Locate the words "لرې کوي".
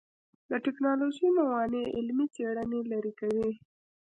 2.91-3.51